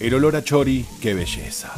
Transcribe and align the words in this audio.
El 0.00 0.14
olor 0.14 0.34
a 0.34 0.42
chori, 0.42 0.86
qué 1.02 1.12
belleza. 1.12 1.70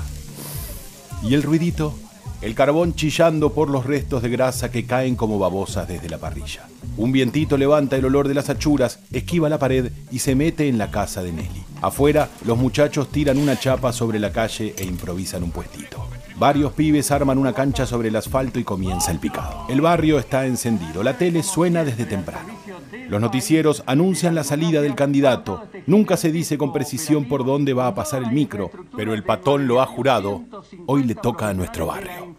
Y 1.24 1.34
el 1.34 1.42
ruidito, 1.42 1.98
el 2.40 2.54
carbón 2.54 2.94
chillando 2.94 3.52
por 3.52 3.68
los 3.68 3.84
restos 3.84 4.22
de 4.22 4.28
grasa 4.28 4.70
que 4.70 4.86
caen 4.86 5.16
como 5.16 5.40
babosas 5.40 5.88
desde 5.88 6.08
la 6.08 6.18
parrilla. 6.18 6.68
Un 6.96 7.10
vientito 7.10 7.56
levanta 7.56 7.96
el 7.96 8.04
olor 8.04 8.28
de 8.28 8.34
las 8.34 8.48
achuras, 8.48 9.00
esquiva 9.12 9.48
la 9.48 9.58
pared 9.58 9.90
y 10.12 10.20
se 10.20 10.36
mete 10.36 10.68
en 10.68 10.78
la 10.78 10.92
casa 10.92 11.20
de 11.24 11.32
Nelly. 11.32 11.64
Afuera, 11.80 12.28
los 12.44 12.56
muchachos 12.56 13.10
tiran 13.10 13.38
una 13.38 13.58
chapa 13.58 13.92
sobre 13.92 14.20
la 14.20 14.30
calle 14.30 14.72
e 14.78 14.84
improvisan 14.84 15.42
un 15.42 15.50
puestito. 15.50 16.06
Varios 16.36 16.72
pibes 16.72 17.10
arman 17.10 17.38
una 17.38 17.52
cancha 17.52 17.86
sobre 17.86 18.08
el 18.08 18.16
asfalto 18.16 18.58
y 18.58 18.64
comienza 18.64 19.10
el 19.10 19.18
picado. 19.18 19.66
El 19.68 19.80
barrio 19.80 20.18
está 20.18 20.46
encendido, 20.46 21.02
la 21.02 21.16
tele 21.16 21.42
suena 21.42 21.84
desde 21.84 22.04
temprano. 22.04 22.54
Los 23.08 23.20
noticieros 23.20 23.82
anuncian 23.86 24.34
la 24.34 24.44
salida 24.44 24.80
del 24.80 24.94
candidato. 24.94 25.68
Nunca 25.86 26.16
se 26.16 26.32
dice 26.32 26.56
con 26.58 26.72
precisión 26.72 27.26
por 27.26 27.44
dónde 27.44 27.74
va 27.74 27.86
a 27.86 27.94
pasar 27.94 28.22
el 28.22 28.32
micro, 28.32 28.70
pero 28.96 29.14
el 29.14 29.22
patón 29.22 29.66
lo 29.66 29.80
ha 29.80 29.86
jurado. 29.86 30.42
Hoy 30.86 31.04
le 31.04 31.14
toca 31.14 31.48
a 31.48 31.54
nuestro 31.54 31.86
barrio. 31.86 32.34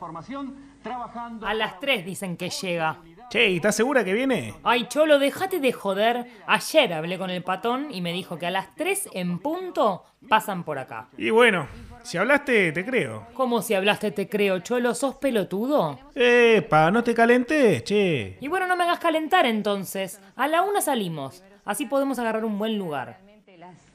A 1.43 1.53
las 1.53 1.79
3 1.79 2.05
dicen 2.05 2.37
que 2.37 2.49
llega. 2.49 2.99
Che, 3.30 3.50
¿y 3.50 3.55
¿estás 3.55 3.76
segura 3.76 4.04
que 4.04 4.13
viene? 4.13 4.54
Ay, 4.63 4.86
Cholo, 4.88 5.18
déjate 5.18 5.59
de 5.59 5.72
joder. 5.72 6.27
Ayer 6.45 6.94
hablé 6.94 7.18
con 7.18 7.30
el 7.30 7.44
patón 7.44 7.88
y 7.91 8.02
me 8.02 8.13
dijo 8.13 8.38
que 8.38 8.46
a 8.46 8.52
las 8.52 8.76
3 8.76 9.09
en 9.13 9.40
punto 9.40 10.04
pasan 10.30 10.63
por 10.63 10.77
acá. 10.77 11.09
Y 11.18 11.32
bueno, 11.32 11.68
si 12.04 12.18
hablaste, 12.18 12.72
te 12.72 12.86
creo. 12.86 13.26
¿Cómo 13.34 13.62
si 13.62 13.73
hablaste 13.73 14.12
te 14.12 14.30
creo, 14.30 14.59
Cholo? 14.59 14.94
¿Sos 14.94 15.16
pelotudo? 15.16 15.99
Epa, 16.13 16.91
no 16.91 17.04
te 17.04 17.16
calentes, 17.16 17.84
che. 17.84 18.38
Y 18.40 18.48
bueno, 18.48 18.68
no 18.68 18.76
me 18.76 18.84
hagas 18.84 18.99
calentar 18.99 19.46
entonces. 19.48 20.21
A 20.35 20.48
la 20.48 20.62
una 20.62 20.82
salimos. 20.82 21.44
Así 21.66 21.85
podemos 21.85 22.20
agarrar 22.20 22.46
un 22.46 22.60
buen 22.60 22.77
lugar. 22.77 23.20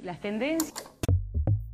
Las 0.00 0.20
tendencias. 0.20 0.97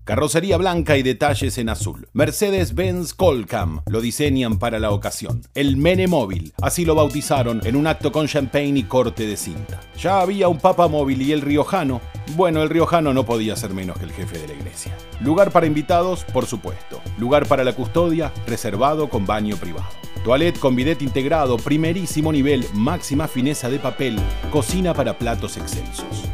Carrocería 0.05 0.59
blanca 0.59 0.99
y 0.99 1.03
detalles 1.03 1.57
en 1.57 1.71
azul. 1.71 2.09
Mercedes-Benz 2.13 3.15
Colcam 3.15 3.81
lo 3.87 4.03
diseñan 4.03 4.59
para 4.59 4.79
la 4.79 4.91
ocasión. 4.91 5.41
El 5.55 5.79
Mene 5.79 6.09
Móvil, 6.09 6.53
así 6.61 6.85
lo 6.85 6.95
bautizaron 6.95 7.63
en 7.65 7.75
un 7.75 7.87
acto 7.87 8.13
con 8.13 8.27
champagne 8.27 8.81
y 8.81 8.83
corte 8.83 9.27
de 9.27 9.39
cinta. 9.39 9.81
Ya 9.99 10.21
había 10.21 10.49
un 10.49 10.59
Papa 10.59 10.89
Móvil 10.89 11.23
y 11.23 11.33
el 11.33 11.41
Riojano. 11.41 12.03
Bueno, 12.37 12.63
el 12.63 12.69
Riojano 12.69 13.15
no 13.15 13.25
podía 13.25 13.57
ser 13.57 13.73
menos 13.73 13.97
que 13.97 14.05
el 14.05 14.13
jefe 14.13 14.37
de 14.37 14.49
la 14.49 14.53
iglesia. 14.53 14.95
Lugar 15.23 15.51
para 15.51 15.65
invitados, 15.65 16.25
por 16.25 16.45
supuesto. 16.45 17.01
Lugar 17.17 17.49
para 17.49 17.65
la 17.65 17.73
custodia, 17.73 18.31
reservado 18.47 19.09
con 19.09 19.25
baño 19.25 19.57
privado. 19.57 19.89
Toilette 20.23 20.59
con 20.59 20.77
bidet 20.77 21.01
integrado, 21.01 21.57
primerísimo 21.57 22.31
nivel, 22.31 22.67
máxima 22.75 23.27
fineza 23.27 23.71
de 23.71 23.79
papel, 23.79 24.19
cocina 24.51 24.93
para 24.93 25.17
platos 25.17 25.57
excelsos. 25.57 26.25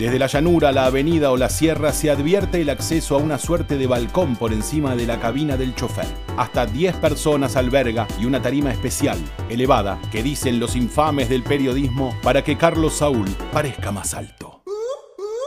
Desde 0.00 0.18
la 0.18 0.28
llanura, 0.28 0.72
la 0.72 0.86
avenida 0.86 1.30
o 1.30 1.36
la 1.36 1.50
sierra 1.50 1.92
se 1.92 2.10
advierte 2.10 2.62
el 2.62 2.70
acceso 2.70 3.16
a 3.16 3.18
una 3.18 3.36
suerte 3.36 3.76
de 3.76 3.86
balcón 3.86 4.34
por 4.34 4.54
encima 4.54 4.96
de 4.96 5.04
la 5.04 5.20
cabina 5.20 5.58
del 5.58 5.74
chofer. 5.74 6.06
Hasta 6.38 6.64
10 6.64 6.96
personas 6.96 7.54
alberga 7.54 8.08
y 8.18 8.24
una 8.24 8.40
tarima 8.40 8.72
especial, 8.72 9.18
elevada, 9.50 10.00
que 10.10 10.22
dicen 10.22 10.58
los 10.58 10.74
infames 10.74 11.28
del 11.28 11.42
periodismo 11.42 12.16
para 12.22 12.42
que 12.42 12.56
Carlos 12.56 12.94
Saúl 12.94 13.28
parezca 13.52 13.92
más 13.92 14.14
alto. 14.14 14.62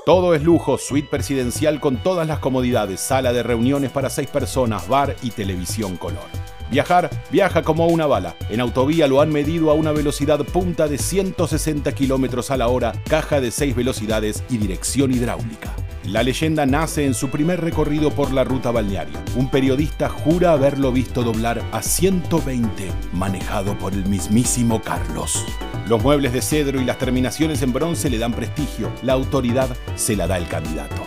Todo 0.05 0.35
es 0.35 0.43
lujo, 0.43 0.77
suite 0.77 1.07
presidencial 1.09 1.79
con 1.79 1.97
todas 1.97 2.27
las 2.27 2.37
comodidades, 2.37 2.99
sala 2.99 3.33
de 3.33 3.41
reuniones 3.41 3.89
para 3.89 4.11
6 4.11 4.29
personas, 4.29 4.87
bar 4.87 5.15
y 5.23 5.31
televisión 5.31 5.97
color. 5.97 6.42
Viajar, 6.73 7.11
viaja 7.29 7.61
como 7.61 7.85
una 7.85 8.07
bala. 8.07 8.35
En 8.49 8.59
autovía 8.59 9.05
lo 9.05 9.21
han 9.21 9.31
medido 9.31 9.69
a 9.69 9.75
una 9.75 9.91
velocidad 9.91 10.39
punta 10.39 10.87
de 10.87 10.97
160 10.97 11.91
kilómetros 11.91 12.49
a 12.49 12.57
la 12.57 12.67
hora, 12.67 12.93
caja 13.07 13.39
de 13.39 13.51
6 13.51 13.75
velocidades 13.75 14.43
y 14.49 14.57
dirección 14.57 15.11
hidráulica. 15.11 15.71
La 16.05 16.23
leyenda 16.23 16.65
nace 16.65 17.05
en 17.05 17.13
su 17.13 17.29
primer 17.29 17.61
recorrido 17.61 18.09
por 18.09 18.33
la 18.33 18.43
ruta 18.43 18.71
balnearia. 18.71 19.23
Un 19.35 19.51
periodista 19.51 20.09
jura 20.09 20.53
haberlo 20.53 20.91
visto 20.91 21.21
doblar 21.21 21.61
a 21.71 21.83
120, 21.83 22.91
manejado 23.13 23.77
por 23.77 23.93
el 23.93 24.07
mismísimo 24.07 24.81
Carlos. 24.81 25.45
Los 25.87 26.01
muebles 26.01 26.33
de 26.33 26.41
cedro 26.41 26.81
y 26.81 26.85
las 26.85 26.97
terminaciones 26.97 27.61
en 27.61 27.71
bronce 27.71 28.09
le 28.09 28.17
dan 28.17 28.33
prestigio. 28.33 28.91
La 29.03 29.13
autoridad 29.13 29.69
se 29.93 30.15
la 30.15 30.25
da 30.25 30.39
el 30.39 30.47
candidato. 30.47 31.03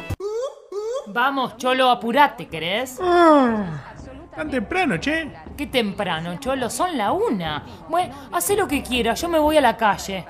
Vamos, 1.08 1.56
Cholo, 1.56 1.90
apurate, 1.90 2.46
¿querés? 2.46 3.00
Tan 4.36 4.50
temprano, 4.50 4.98
che. 4.98 5.30
Qué 5.56 5.66
temprano, 5.66 6.38
Cholo, 6.38 6.68
son 6.68 6.98
la 6.98 7.10
una. 7.10 7.64
Bueno, 7.88 8.14
haz 8.30 8.50
lo 8.50 8.68
que 8.68 8.82
quieras, 8.82 9.18
yo 9.22 9.30
me 9.30 9.38
voy 9.38 9.56
a 9.56 9.62
la 9.62 9.78
calle. 9.78 10.26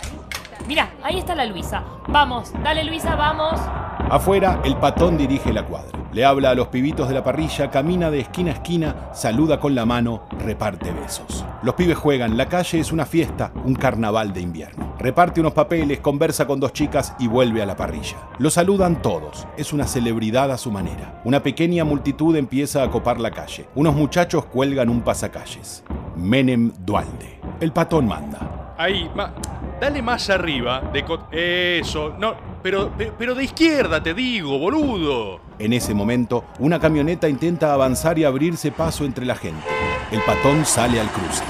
Mira, 0.68 0.90
ahí 1.02 1.18
está 1.18 1.34
la 1.34 1.44
Luisa. 1.44 1.82
Vamos, 2.06 2.52
dale 2.62 2.84
Luisa, 2.84 3.16
vamos. 3.16 3.60
Afuera, 4.08 4.60
el 4.62 4.76
patón 4.76 5.18
dirige 5.18 5.52
la 5.52 5.64
cuadra. 5.64 5.98
Le 6.12 6.24
habla 6.24 6.50
a 6.50 6.54
los 6.54 6.68
pibitos 6.68 7.08
de 7.08 7.14
la 7.14 7.24
parrilla, 7.24 7.68
camina 7.68 8.08
de 8.12 8.20
esquina 8.20 8.52
a 8.52 8.54
esquina, 8.54 8.94
saluda 9.12 9.58
con 9.58 9.74
la 9.74 9.84
mano, 9.84 10.28
reparte 10.38 10.92
besos. 10.92 11.44
Los 11.64 11.74
pibes 11.74 11.98
juegan, 11.98 12.36
la 12.36 12.46
calle 12.46 12.78
es 12.78 12.92
una 12.92 13.06
fiesta, 13.06 13.50
un 13.64 13.74
carnaval 13.74 14.32
de 14.32 14.40
invierno. 14.40 14.85
Reparte 15.06 15.38
unos 15.38 15.52
papeles, 15.52 16.00
conversa 16.00 16.48
con 16.48 16.58
dos 16.58 16.72
chicas 16.72 17.14
y 17.20 17.28
vuelve 17.28 17.62
a 17.62 17.66
la 17.66 17.76
parrilla. 17.76 18.16
Lo 18.38 18.50
saludan 18.50 19.02
todos, 19.02 19.46
es 19.56 19.72
una 19.72 19.86
celebridad 19.86 20.50
a 20.50 20.58
su 20.58 20.72
manera. 20.72 21.20
Una 21.22 21.44
pequeña 21.44 21.84
multitud 21.84 22.34
empieza 22.34 22.82
a 22.82 22.90
copar 22.90 23.20
la 23.20 23.30
calle. 23.30 23.68
Unos 23.76 23.94
muchachos 23.94 24.46
cuelgan 24.46 24.88
un 24.88 25.02
pasacalles. 25.02 25.84
Menem 26.16 26.72
Dualde. 26.84 27.38
El 27.60 27.70
patón 27.70 28.08
manda. 28.08 28.74
Ahí, 28.76 29.08
ma- 29.14 29.32
dale 29.80 30.02
más 30.02 30.28
arriba. 30.28 30.82
De 30.92 31.78
Eso, 31.78 32.16
no, 32.18 32.34
pero, 32.60 32.90
pe- 32.90 33.12
pero 33.16 33.36
de 33.36 33.44
izquierda 33.44 34.02
te 34.02 34.12
digo, 34.12 34.58
boludo. 34.58 35.38
En 35.60 35.72
ese 35.72 35.94
momento, 35.94 36.46
una 36.58 36.80
camioneta 36.80 37.28
intenta 37.28 37.72
avanzar 37.72 38.18
y 38.18 38.24
abrirse 38.24 38.72
paso 38.72 39.04
entre 39.04 39.24
la 39.24 39.36
gente. 39.36 39.68
El 40.10 40.20
patón 40.22 40.64
sale 40.66 40.98
al 41.00 41.06
cruce. 41.10 41.44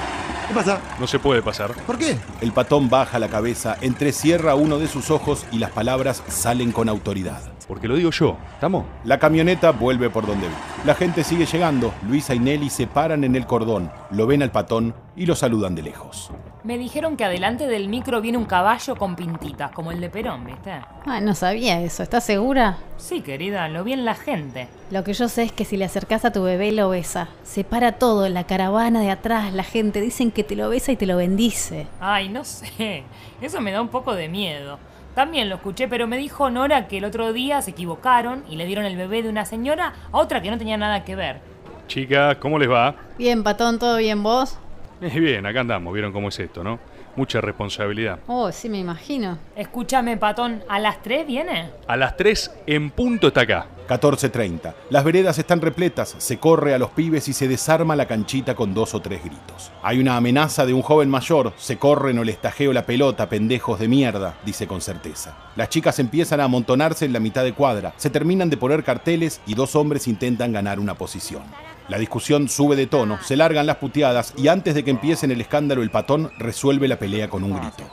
¿Qué 0.48 0.54
pasa? 0.54 0.80
No 1.00 1.08
se 1.08 1.18
puede 1.18 1.42
pasar. 1.42 1.74
¿Por 1.86 1.98
qué? 1.98 2.16
El 2.40 2.52
patón 2.52 2.88
baja 2.88 3.18
la 3.18 3.28
cabeza, 3.28 3.76
entrecierra 3.80 4.54
uno 4.54 4.78
de 4.78 4.86
sus 4.86 5.10
ojos 5.10 5.44
y 5.50 5.58
las 5.58 5.72
palabras 5.72 6.22
salen 6.28 6.70
con 6.70 6.88
autoridad. 6.88 7.42
Porque 7.66 7.88
lo 7.88 7.96
digo 7.96 8.12
yo, 8.12 8.36
¿estamos? 8.54 8.86
La 9.04 9.18
camioneta 9.18 9.72
vuelve 9.72 10.08
por 10.08 10.24
donde 10.24 10.46
vino. 10.46 10.58
La 10.84 10.94
gente 10.94 11.24
sigue 11.24 11.46
llegando. 11.46 11.92
Luisa 12.08 12.32
y 12.32 12.38
Nelly 12.38 12.70
se 12.70 12.86
paran 12.86 13.24
en 13.24 13.34
el 13.34 13.44
cordón, 13.44 13.90
lo 14.12 14.28
ven 14.28 14.42
al 14.42 14.52
patón 14.52 14.94
y 15.16 15.26
lo 15.26 15.34
saludan 15.34 15.74
de 15.74 15.82
lejos. 15.82 16.30
Me 16.66 16.78
dijeron 16.78 17.16
que 17.16 17.24
adelante 17.24 17.68
del 17.68 17.88
micro 17.88 18.20
viene 18.20 18.38
un 18.38 18.44
caballo 18.44 18.96
con 18.96 19.14
pintitas, 19.14 19.70
como 19.70 19.92
el 19.92 20.00
de 20.00 20.10
Perón, 20.10 20.44
¿viste? 20.44 20.72
Ah, 21.04 21.20
no 21.20 21.32
sabía 21.36 21.80
eso. 21.80 22.02
¿Estás 22.02 22.24
segura? 22.24 22.78
Sí, 22.96 23.20
querida, 23.20 23.68
lo 23.68 23.84
vi 23.84 23.92
en 23.92 24.04
la 24.04 24.16
gente. 24.16 24.66
Lo 24.90 25.04
que 25.04 25.12
yo 25.12 25.28
sé 25.28 25.44
es 25.44 25.52
que 25.52 25.64
si 25.64 25.76
le 25.76 25.84
acercás 25.84 26.24
a 26.24 26.32
tu 26.32 26.42
bebé 26.42 26.72
lo 26.72 26.88
besa. 26.88 27.28
Se 27.44 27.62
para 27.62 27.92
todo, 27.92 28.28
la 28.28 28.48
caravana 28.48 29.00
de 29.00 29.12
atrás, 29.12 29.54
la 29.54 29.62
gente. 29.62 30.00
Dicen 30.00 30.32
que 30.32 30.42
te 30.42 30.56
lo 30.56 30.68
besa 30.68 30.90
y 30.90 30.96
te 30.96 31.06
lo 31.06 31.16
bendice. 31.16 31.86
Ay, 32.00 32.30
no 32.30 32.42
sé. 32.42 33.04
Eso 33.40 33.60
me 33.60 33.70
da 33.70 33.80
un 33.80 33.88
poco 33.88 34.16
de 34.16 34.28
miedo. 34.28 34.80
También 35.14 35.48
lo 35.48 35.54
escuché, 35.54 35.86
pero 35.86 36.08
me 36.08 36.18
dijo 36.18 36.50
Nora 36.50 36.88
que 36.88 36.98
el 36.98 37.04
otro 37.04 37.32
día 37.32 37.62
se 37.62 37.70
equivocaron 37.70 38.42
y 38.50 38.56
le 38.56 38.66
dieron 38.66 38.86
el 38.86 38.96
bebé 38.96 39.22
de 39.22 39.28
una 39.28 39.44
señora 39.44 39.92
a 40.10 40.18
otra 40.18 40.42
que 40.42 40.50
no 40.50 40.58
tenía 40.58 40.76
nada 40.76 41.04
que 41.04 41.14
ver. 41.14 41.38
Chicas, 41.86 42.38
¿cómo 42.38 42.58
les 42.58 42.68
va? 42.68 42.96
Bien, 43.16 43.44
patón, 43.44 43.78
¿todo 43.78 43.98
bien 43.98 44.24
vos? 44.24 44.58
Eh, 45.02 45.20
bien, 45.20 45.44
acá 45.44 45.60
andamos, 45.60 45.92
vieron 45.92 46.12
cómo 46.12 46.28
es 46.28 46.38
esto, 46.38 46.64
¿no? 46.64 46.78
Mucha 47.16 47.40
responsabilidad. 47.40 48.18
Oh, 48.26 48.50
sí, 48.50 48.68
me 48.68 48.78
imagino. 48.78 49.38
Escúchame, 49.54 50.16
patón, 50.16 50.62
¿a 50.68 50.78
las 50.78 51.02
3 51.02 51.26
viene? 51.26 51.70
A 51.86 51.96
las 51.96 52.16
3 52.16 52.50
en 52.66 52.90
punto 52.90 53.28
está 53.28 53.42
acá. 53.42 53.66
14.30. 53.88 54.74
Las 54.90 55.04
veredas 55.04 55.38
están 55.38 55.60
repletas, 55.60 56.16
se 56.18 56.38
corre 56.38 56.74
a 56.74 56.78
los 56.78 56.90
pibes 56.90 57.28
y 57.28 57.32
se 57.32 57.46
desarma 57.46 57.94
la 57.94 58.06
canchita 58.06 58.56
con 58.56 58.74
dos 58.74 58.94
o 58.94 59.00
tres 59.00 59.22
gritos. 59.22 59.70
Hay 59.82 60.00
una 60.00 60.16
amenaza 60.16 60.66
de 60.66 60.74
un 60.74 60.82
joven 60.82 61.08
mayor, 61.08 61.52
se 61.56 61.78
corren 61.78 62.18
o 62.18 62.24
les 62.24 62.40
tajeo 62.40 62.72
la 62.72 62.84
pelota, 62.84 63.28
pendejos 63.28 63.78
de 63.78 63.86
mierda, 63.88 64.34
dice 64.44 64.66
con 64.66 64.80
certeza. 64.80 65.36
Las 65.54 65.68
chicas 65.68 66.00
empiezan 66.00 66.40
a 66.40 66.44
amontonarse 66.44 67.04
en 67.04 67.12
la 67.12 67.20
mitad 67.20 67.44
de 67.44 67.52
cuadra, 67.52 67.92
se 67.96 68.10
terminan 68.10 68.50
de 68.50 68.56
poner 68.56 68.82
carteles 68.82 69.40
y 69.46 69.54
dos 69.54 69.76
hombres 69.76 70.08
intentan 70.08 70.52
ganar 70.52 70.80
una 70.80 70.94
posición. 70.94 71.42
La 71.88 71.98
discusión 71.98 72.48
sube 72.48 72.74
de 72.74 72.88
tono, 72.88 73.18
se 73.22 73.36
largan 73.36 73.66
las 73.66 73.76
puteadas 73.76 74.34
y 74.36 74.48
antes 74.48 74.74
de 74.74 74.82
que 74.82 74.90
empiecen 74.90 75.30
el 75.30 75.40
escándalo 75.40 75.82
el 75.82 75.90
patón 75.90 76.32
resuelve 76.36 76.88
la 76.88 76.98
pelea 76.98 77.28
con 77.28 77.44
un 77.44 77.52
grito. 77.60 77.84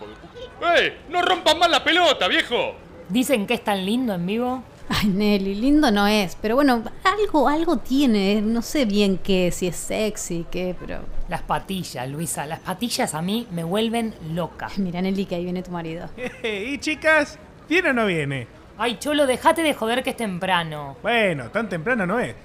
¡Eh! 0.75 0.97
¡No 1.09 1.21
rompan 1.21 1.59
más 1.59 1.69
la 1.69 1.83
pelota, 1.83 2.27
viejo! 2.27 2.75
Dicen 3.09 3.45
que 3.45 3.53
es 3.53 3.63
tan 3.63 3.85
lindo 3.85 4.13
en 4.15 4.25
vivo. 4.25 4.63
Ay, 4.89 5.09
Nelly, 5.09 5.55
lindo 5.55 5.91
no 5.91 6.07
es. 6.07 6.35
Pero 6.41 6.55
bueno, 6.55 6.83
algo, 7.03 7.47
algo 7.47 7.77
tiene. 7.77 8.41
No 8.41 8.63
sé 8.63 8.85
bien 8.85 9.19
qué, 9.19 9.51
si 9.51 9.67
es 9.67 9.75
sexy, 9.75 10.45
qué, 10.49 10.75
pero. 10.79 11.01
Las 11.29 11.43
patillas, 11.43 12.09
Luisa, 12.09 12.45
las 12.47 12.59
patillas 12.59 13.13
a 13.13 13.21
mí 13.21 13.47
me 13.51 13.63
vuelven 13.63 14.15
loca. 14.33 14.69
Mira, 14.77 15.01
Nelly, 15.01 15.25
que 15.25 15.35
ahí 15.35 15.43
viene 15.43 15.61
tu 15.61 15.71
marido. 15.71 16.09
¿Y 16.43 16.79
chicas? 16.79 17.37
¿Viene 17.69 17.91
o 17.91 17.93
no 17.93 18.07
viene? 18.07 18.47
Ay, 18.77 18.97
Cholo, 18.97 19.27
dejate 19.27 19.61
de 19.61 19.73
joder 19.75 20.01
que 20.01 20.09
es 20.11 20.17
temprano. 20.17 20.97
Bueno, 21.03 21.49
tan 21.51 21.69
temprano 21.69 22.07
no 22.07 22.19
es. 22.19 22.35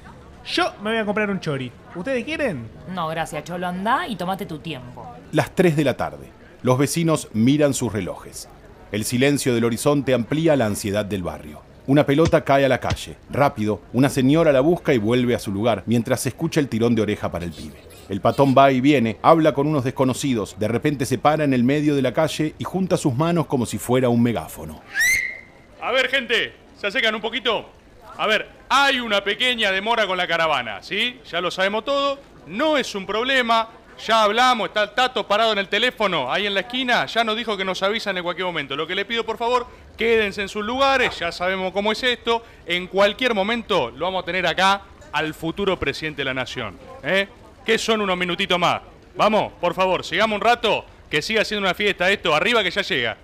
Yo 0.53 0.73
me 0.83 0.91
voy 0.91 0.99
a 0.99 1.05
comprar 1.05 1.31
un 1.31 1.41
chori. 1.41 1.71
¿Ustedes 1.95 2.25
quieren? 2.25 2.69
No, 2.95 3.09
gracias, 3.09 3.45
Cholo, 3.45 3.67
anda 3.67 4.09
y 4.09 4.17
tomate 4.17 4.47
tu 4.47 4.59
tiempo. 4.61 5.07
Las 5.33 5.55
3 5.55 5.77
de 5.77 5.85
la 5.85 5.97
tarde. 5.97 6.31
Los 6.63 6.79
vecinos 6.79 7.29
miran 7.35 7.75
sus 7.75 7.93
relojes. 7.93 8.49
El 8.91 9.05
silencio 9.05 9.55
del 9.55 9.65
horizonte 9.65 10.15
amplía 10.15 10.57
la 10.57 10.65
ansiedad 10.65 11.05
del 11.05 11.23
barrio. 11.23 11.61
Una 11.87 12.07
pelota 12.07 12.45
cae 12.45 12.65
a 12.65 12.69
la 12.69 12.81
calle. 12.81 13.17
Rápido, 13.31 13.83
una 13.93 14.09
señora 14.09 14.51
la 14.51 14.61
busca 14.61 14.95
y 14.95 14.99
vuelve 14.99 15.35
a 15.35 15.39
su 15.39 15.53
lugar 15.53 15.83
mientras 15.85 16.21
se 16.21 16.31
escucha 16.31 16.61
el 16.61 16.69
tirón 16.69 16.95
de 16.95 17.03
oreja 17.03 17.31
para 17.31 17.45
el 17.45 17.53
pibe. 17.53 17.83
El 18.09 18.23
patón 18.23 18.55
va 18.57 18.73
y 18.73 18.81
viene, 18.81 19.19
habla 19.21 19.53
con 19.53 19.67
unos 19.67 19.85
desconocidos, 19.85 20.57
de 20.59 20.69
repente 20.69 21.05
se 21.05 21.19
para 21.19 21.45
en 21.45 21.53
el 21.53 21.63
medio 21.63 21.95
de 21.95 22.01
la 22.01 22.15
calle 22.15 22.55
y 22.57 22.65
junta 22.65 22.97
sus 22.97 23.15
manos 23.15 23.47
como 23.47 23.67
si 23.67 23.77
fuera 23.77 24.09
un 24.09 24.23
megáfono. 24.23 24.81
A 25.83 25.93
ver, 25.93 26.09
gente, 26.09 26.55
¿se 26.79 26.87
acercan 26.87 27.15
un 27.15 27.21
poquito? 27.21 27.78
A 28.19 28.27
ver, 28.27 28.49
hay 28.69 28.99
una 28.99 29.23
pequeña 29.23 29.71
demora 29.71 30.05
con 30.05 30.19
la 30.19 30.27
caravana, 30.27 30.83
¿sí? 30.83 31.21
Ya 31.31 31.41
lo 31.41 31.53
sabemos 31.53 31.85
todo, 31.85 32.19
no 32.49 32.77
es 32.77 32.93
un 32.97 33.07
problema. 33.07 33.69
Ya 34.05 34.25
hablamos, 34.25 34.69
está 34.69 34.83
el 34.83 34.91
Tato 34.91 35.27
parado 35.27 35.53
en 35.53 35.59
el 35.59 35.69
teléfono 35.69 36.33
ahí 36.33 36.47
en 36.47 36.55
la 36.55 36.61
esquina, 36.61 37.07
ya 37.07 37.25
nos 37.25 37.37
dijo 37.37 37.57
que 37.57 37.65
nos 37.65 37.83
avisan 37.83 38.17
en 38.17 38.25
cualquier 38.25 38.47
momento. 38.47 38.75
Lo 38.75 38.89
que 38.89 38.97
le 38.97 39.05
pido, 39.05 39.25
por 39.25 39.39
favor, 39.39 39.67
quédense 39.97 40.43
en 40.43 40.49
sus 40.49 40.65
lugares, 40.65 41.17
ya 41.19 41.31
sabemos 41.31 41.73
cómo 41.73 41.93
es 41.93 42.03
esto. 42.03 42.45
En 42.67 42.89
cualquier 42.89 43.35
momento 43.35 43.91
lo 43.91 44.07
vamos 44.07 44.23
a 44.23 44.27
tener 44.27 44.47
acá 44.47 44.83
al 45.13 45.33
futuro 45.33 45.79
presidente 45.79 46.23
de 46.23 46.25
la 46.27 46.35
nación. 46.35 46.77
¿eh? 47.05 47.29
¿Qué 47.65 47.79
son 47.79 48.01
unos 48.01 48.17
minutitos 48.17 48.59
más? 48.59 48.83
Vamos, 49.17 49.53
por 49.61 49.75
favor, 49.75 50.05
sigamos 50.05 50.37
un 50.37 50.43
rato, 50.43 50.85
que 51.09 51.23
siga 51.23 51.45
siendo 51.45 51.67
una 51.67 51.75
fiesta 51.75 52.11
esto, 52.11 52.35
arriba 52.35 52.65
que 52.65 52.71
ya 52.71 52.83
llega. 52.83 53.17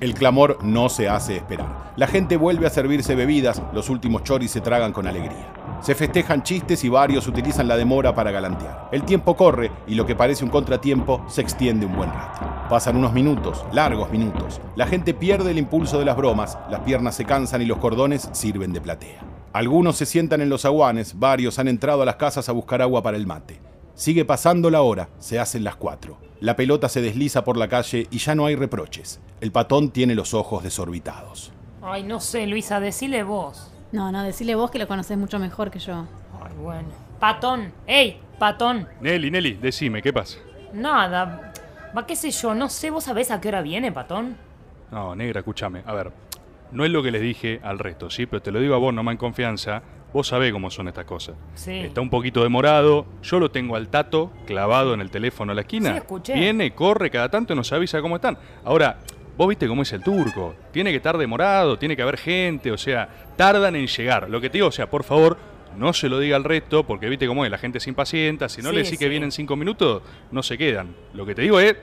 El 0.00 0.14
clamor 0.14 0.56
no 0.62 0.88
se 0.88 1.10
hace 1.10 1.36
esperar. 1.36 1.92
La 1.96 2.06
gente 2.06 2.38
vuelve 2.38 2.66
a 2.66 2.70
servirse 2.70 3.14
bebidas, 3.14 3.60
los 3.74 3.90
últimos 3.90 4.22
choris 4.22 4.50
se 4.50 4.62
tragan 4.62 4.94
con 4.94 5.06
alegría. 5.06 5.52
Se 5.82 5.94
festejan 5.94 6.42
chistes 6.42 6.84
y 6.84 6.88
varios 6.88 7.28
utilizan 7.28 7.68
la 7.68 7.76
demora 7.76 8.14
para 8.14 8.30
galantear. 8.30 8.88
El 8.92 9.02
tiempo 9.02 9.36
corre 9.36 9.70
y 9.86 9.96
lo 9.96 10.06
que 10.06 10.16
parece 10.16 10.42
un 10.42 10.50
contratiempo 10.50 11.22
se 11.28 11.42
extiende 11.42 11.84
un 11.84 11.94
buen 11.94 12.10
rato. 12.10 12.40
Pasan 12.70 12.96
unos 12.96 13.12
minutos, 13.12 13.62
largos 13.72 14.10
minutos. 14.10 14.62
La 14.74 14.86
gente 14.86 15.12
pierde 15.12 15.50
el 15.50 15.58
impulso 15.58 15.98
de 15.98 16.06
las 16.06 16.16
bromas, 16.16 16.56
las 16.70 16.80
piernas 16.80 17.14
se 17.14 17.26
cansan 17.26 17.60
y 17.60 17.66
los 17.66 17.76
cordones 17.76 18.30
sirven 18.32 18.72
de 18.72 18.80
platea. 18.80 19.20
Algunos 19.52 19.96
se 19.96 20.06
sientan 20.06 20.40
en 20.40 20.48
los 20.48 20.64
aguanes, 20.64 21.18
varios 21.18 21.58
han 21.58 21.68
entrado 21.68 22.00
a 22.00 22.06
las 22.06 22.16
casas 22.16 22.48
a 22.48 22.52
buscar 22.52 22.80
agua 22.80 23.02
para 23.02 23.18
el 23.18 23.26
mate. 23.26 23.60
Sigue 24.00 24.24
pasando 24.24 24.70
la 24.70 24.80
hora, 24.80 25.10
se 25.18 25.38
hacen 25.38 25.62
las 25.62 25.76
cuatro. 25.76 26.16
La 26.40 26.56
pelota 26.56 26.88
se 26.88 27.02
desliza 27.02 27.44
por 27.44 27.58
la 27.58 27.68
calle 27.68 28.06
y 28.10 28.16
ya 28.16 28.34
no 28.34 28.46
hay 28.46 28.56
reproches. 28.56 29.20
El 29.42 29.52
patón 29.52 29.90
tiene 29.90 30.14
los 30.14 30.32
ojos 30.32 30.62
desorbitados. 30.62 31.52
Ay, 31.82 32.02
no 32.04 32.18
sé, 32.18 32.46
Luisa, 32.46 32.80
decile 32.80 33.24
vos. 33.24 33.70
No, 33.92 34.10
no, 34.10 34.22
decile 34.22 34.54
vos 34.54 34.70
que 34.70 34.78
lo 34.78 34.88
conocés 34.88 35.18
mucho 35.18 35.38
mejor 35.38 35.70
que 35.70 35.80
yo. 35.80 36.06
Ay, 36.42 36.54
bueno. 36.58 36.88
Patón, 37.18 37.74
ey, 37.86 38.18
patón. 38.38 38.88
Nelly, 39.02 39.30
Nelly, 39.30 39.52
decime, 39.60 40.00
¿qué 40.00 40.14
pasa? 40.14 40.38
Nada. 40.72 41.52
Va, 41.94 42.06
qué 42.06 42.16
sé 42.16 42.30
yo, 42.30 42.54
no 42.54 42.70
sé, 42.70 42.88
¿vos 42.88 43.04
sabés 43.04 43.30
a 43.30 43.38
qué 43.38 43.48
hora 43.48 43.60
viene, 43.60 43.92
patón? 43.92 44.38
No, 44.90 45.14
negra, 45.14 45.40
escúchame. 45.40 45.82
A 45.84 45.92
ver, 45.92 46.10
no 46.72 46.86
es 46.86 46.90
lo 46.90 47.02
que 47.02 47.10
les 47.10 47.20
dije 47.20 47.60
al 47.62 47.78
resto, 47.78 48.08
¿sí? 48.08 48.24
Pero 48.24 48.40
te 48.40 48.50
lo 48.50 48.60
digo 48.60 48.74
a 48.74 48.78
vos 48.78 48.94
nomás 48.94 49.12
en 49.12 49.18
confianza. 49.18 49.82
Vos 50.12 50.28
sabés 50.28 50.52
cómo 50.52 50.70
son 50.70 50.88
estas 50.88 51.04
cosas. 51.04 51.36
Sí. 51.54 51.78
Está 51.80 52.00
un 52.00 52.10
poquito 52.10 52.42
demorado. 52.42 53.06
Yo 53.22 53.38
lo 53.38 53.50
tengo 53.50 53.76
al 53.76 53.88
tato 53.88 54.32
clavado 54.46 54.92
en 54.94 55.00
el 55.00 55.10
teléfono 55.10 55.52
a 55.52 55.54
la 55.54 55.60
esquina. 55.60 55.92
Sí, 55.92 55.96
escuché. 55.98 56.34
Viene, 56.34 56.72
corre 56.72 57.10
cada 57.10 57.28
tanto 57.28 57.52
y 57.52 57.56
nos 57.56 57.72
avisa 57.72 58.00
cómo 58.00 58.16
están. 58.16 58.36
Ahora, 58.64 58.98
vos 59.36 59.48
viste 59.48 59.68
cómo 59.68 59.82
es 59.82 59.92
el 59.92 60.02
turco. 60.02 60.54
Tiene 60.72 60.90
que 60.90 60.96
estar 60.96 61.16
demorado, 61.16 61.78
tiene 61.78 61.94
que 61.94 62.02
haber 62.02 62.16
gente, 62.16 62.72
o 62.72 62.78
sea, 62.78 63.08
tardan 63.36 63.76
en 63.76 63.86
llegar. 63.86 64.28
Lo 64.28 64.40
que 64.40 64.50
te 64.50 64.58
digo, 64.58 64.66
o 64.68 64.72
sea, 64.72 64.90
por 64.90 65.04
favor, 65.04 65.38
no 65.76 65.92
se 65.92 66.08
lo 66.08 66.18
diga 66.18 66.34
al 66.36 66.42
resto, 66.44 66.84
porque 66.84 67.08
viste 67.08 67.28
cómo 67.28 67.44
es, 67.44 67.50
la 67.50 67.58
gente 67.58 67.78
se 67.78 67.88
impacienta. 67.90 68.48
Si 68.48 68.62
no 68.62 68.70
Sí, 68.70 68.76
le 68.76 68.82
decís 68.82 68.98
que 68.98 69.08
vienen 69.08 69.30
cinco 69.30 69.54
minutos, 69.54 70.02
no 70.32 70.42
se 70.42 70.58
quedan. 70.58 70.94
Lo 71.14 71.24
que 71.24 71.36
te 71.36 71.42
digo 71.42 71.60
es, 71.60 71.76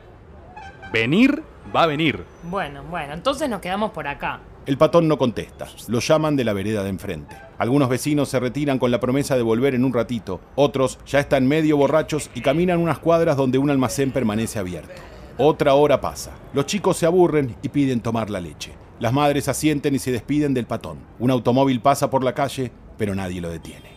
venir, 0.92 1.42
va 1.76 1.84
a 1.84 1.88
venir. 1.88 2.24
Bueno, 2.44 2.84
bueno, 2.84 3.14
entonces 3.14 3.50
nos 3.50 3.62
quedamos 3.62 3.92
por 3.92 4.08
acá. 4.08 4.42
El 4.68 4.78
patón 4.78 5.08
no 5.08 5.18
contesta. 5.18 5.66
Lo 5.88 6.02
llaman 6.02 6.36
de 6.36 6.44
la 6.44 6.52
vereda 6.52 6.84
de 6.84 6.90
enfrente. 6.90 7.38
Algunos 7.58 7.88
vecinos 7.88 8.28
se 8.28 8.38
retiran 8.38 8.80
con 8.80 8.92
la 8.92 9.00
promesa 9.00 9.38
de 9.38 9.42
volver 9.42 9.74
en 9.74 9.86
un 9.86 9.94
ratito. 9.94 10.42
Otros 10.56 11.00
ya 11.06 11.22
están 11.22 11.48
medio 11.48 11.78
borrachos 11.78 12.30
y 12.36 12.42
caminan 12.42 12.80
unas 12.80 13.00
cuadras 13.00 13.38
donde 13.38 13.60
un 13.60 13.70
almacén 13.70 14.12
permanece 14.12 14.60
abierto. 14.60 15.02
Otra 15.38 15.74
hora 15.74 16.02
pasa. 16.02 16.32
Los 16.54 16.66
chicos 16.66 16.98
se 16.98 17.06
aburren 17.06 17.56
y 17.62 17.70
piden 17.70 18.02
tomar 18.02 18.30
la 18.30 18.42
leche. 18.42 18.74
Las 19.00 19.14
madres 19.14 19.48
asienten 19.48 19.96
y 19.96 20.00
se 20.00 20.12
despiden 20.12 20.54
del 20.54 20.66
patón. 20.66 20.98
Un 21.18 21.32
automóvil 21.32 21.80
pasa 21.80 22.10
por 22.10 22.26
la 22.26 22.34
calle, 22.34 22.70
pero 22.98 23.16
nadie 23.16 23.40
lo 23.40 23.50
detiene. 23.50 23.90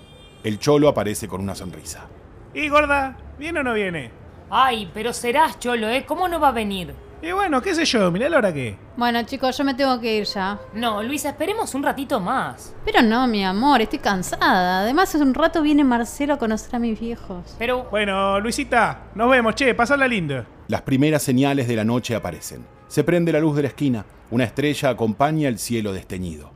El 0.45 0.61
cholo 0.61 0.89
aparece 0.89 1.27
con 1.27 1.41
una 1.41 1.57
sonrisa. 1.57 2.07
¿Y 2.55 2.69
gorda? 2.69 3.17
¿Viene 3.41 3.59
o 3.59 3.63
no 3.65 3.75
viene? 3.75 4.13
Ay, 4.51 4.89
pero 4.95 5.13
serás 5.13 5.59
cholo, 5.59 5.89
¿eh? 5.89 6.05
¿Cómo 6.07 6.29
no 6.29 6.39
va 6.39 6.51
a 6.51 6.53
venir? 6.53 6.95
Y 7.23 7.33
bueno, 7.33 7.61
qué 7.61 7.75
sé 7.75 7.85
yo, 7.85 8.11
mirá 8.11 8.31
la 8.31 8.39
hora 8.39 8.53
que. 8.53 8.77
Bueno, 8.97 9.23
chicos, 9.25 9.57
yo 9.59 9.63
me 9.63 9.75
tengo 9.75 10.01
que 10.01 10.17
ir 10.17 10.25
ya. 10.25 10.59
No, 10.73 11.03
Luisa, 11.03 11.29
esperemos 11.29 11.75
un 11.75 11.83
ratito 11.83 12.19
más. 12.19 12.75
Pero 12.85 13.03
no, 13.03 13.27
mi 13.27 13.45
amor, 13.45 13.83
estoy 13.83 13.99
cansada. 13.99 14.81
Además, 14.81 15.15
hace 15.15 15.23
un 15.23 15.35
rato 15.35 15.61
viene 15.61 15.85
Marcelo 15.85 16.35
a 16.35 16.39
conocer 16.39 16.77
a 16.77 16.79
mis 16.79 16.99
viejos. 16.99 17.57
Pero, 17.59 17.85
Bueno, 17.91 18.41
Luisita, 18.41 19.03
nos 19.15 19.31
vemos, 19.31 19.55
che, 19.55 19.75
pasala 19.75 20.09
lindo. 20.09 20.47
Las 20.69 20.81
primeras 20.83 21.23
señales 21.23 21.69
de 21.69 21.77
la 21.77 21.85
noche 21.85 22.15
aparecen. 22.15 22.65
Se 22.89 23.05
prende 23.05 23.33
la 23.33 23.41
luz 23.41 23.55
de 23.55 23.63
la 23.63 23.69
esquina. 23.69 24.07
Una 24.31 24.45
estrella 24.45 24.89
acompaña 24.89 25.49
el 25.49 25.59
cielo 25.59 25.93
desteñido. 25.93 26.53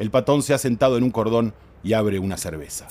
El 0.00 0.10
patón 0.10 0.42
se 0.42 0.52
ha 0.52 0.58
sentado 0.58 0.96
en 0.98 1.04
un 1.04 1.10
cordón 1.10 1.54
y 1.84 1.92
abre 1.92 2.18
una 2.18 2.36
cerveza. 2.36 2.88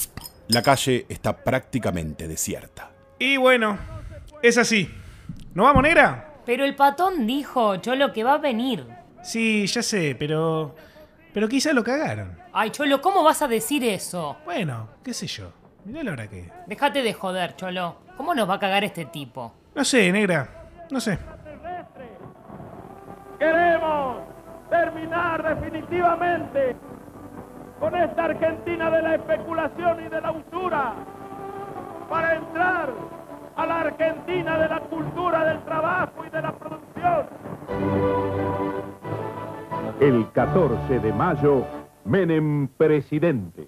La 0.47 0.61
calle 0.61 1.05
está 1.09 1.43
prácticamente 1.43 2.27
desierta. 2.27 2.91
Y 3.19 3.35
bueno, 3.35 3.77
es 4.41 4.57
así. 4.57 4.89
¿Nos 5.53 5.65
vamos, 5.65 5.83
negra? 5.83 6.26
Pero 6.47 6.63
el 6.63 6.75
patón 6.75 7.27
dijo, 7.27 7.75
cholo, 7.75 8.13
que 8.13 8.23
va 8.23 8.35
a 8.35 8.37
venir. 8.37 8.87
Sí, 9.21 9.67
ya 9.67 9.83
sé, 9.83 10.15
pero. 10.17 10.73
Pero 11.33 11.49
quizá 11.49 11.73
lo 11.73 11.83
cagaron. 11.83 12.37
Ay, 12.53 12.69
cholo, 12.69 13.01
¿cómo 13.01 13.21
vas 13.21 13.41
a 13.41 13.49
decir 13.49 13.83
eso? 13.83 14.37
Bueno, 14.45 14.87
qué 15.03 15.13
sé 15.13 15.27
yo. 15.27 15.51
Mirá 15.83 16.03
la 16.03 16.13
hora 16.13 16.29
que. 16.29 16.49
Déjate 16.65 17.03
de 17.03 17.13
joder, 17.13 17.57
cholo. 17.57 17.97
¿Cómo 18.15 18.33
nos 18.33 18.49
va 18.49 18.53
a 18.53 18.59
cagar 18.59 18.85
este 18.85 19.03
tipo? 19.03 19.51
No 19.75 19.83
sé, 19.83 20.09
negra. 20.09 20.69
No 20.89 21.01
sé. 21.01 21.19
Queremos 23.37 24.17
terminar 24.69 25.59
definitivamente 25.59 26.77
con 27.77 27.93
esta 27.93 28.23
Argentina 28.23 28.89
de 28.89 29.01
la 29.01 29.15
especulación 29.15 30.05
y 30.05 30.07
de 30.07 30.21
la 30.21 30.31
usura 30.31 30.93
para 32.09 32.35
entrar 32.35 32.93
a 33.57 33.65
la 33.65 33.79
Argentina 33.81 34.57
de 34.59 34.69
la 34.69 34.79
cultura 34.79 35.43
del 35.43 35.59
El 40.07 40.31
14 40.31 41.01
de 41.01 41.11
mayo, 41.11 41.65
Menem 42.05 42.69
presidente. 42.77 43.66